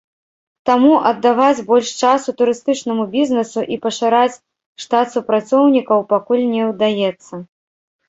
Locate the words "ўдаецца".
6.75-7.33